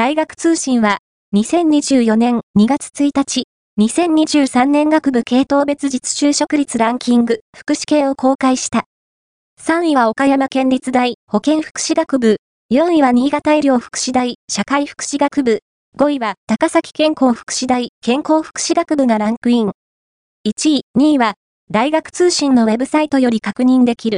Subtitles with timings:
[0.00, 1.00] 大学通信は、
[1.34, 3.44] 2024年2月1日、
[3.78, 8.86] 2023年学部系統別実就職率ランキング、福祉系を公開した。
[9.60, 12.38] 3位は岡山県立大保健福祉学部、
[12.72, 15.60] 4位は新潟医療福祉大社会福祉学部、
[15.98, 19.72] 5位は高崎健康福祉大健康福祉学部がランクイン。
[20.46, 21.34] 1位、2位は
[21.70, 24.08] 大学通信のウェブサイトより確認できる。